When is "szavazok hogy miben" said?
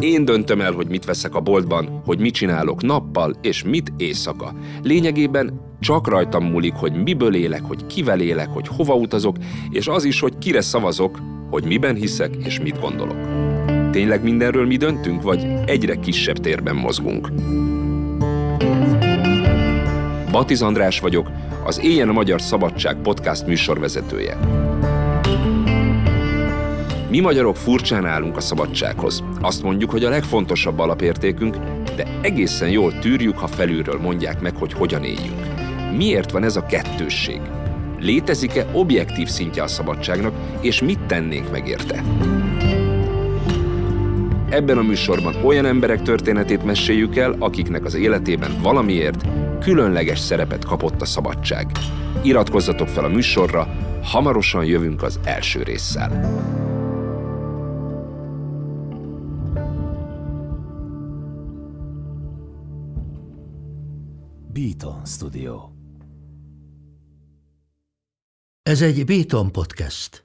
10.60-11.94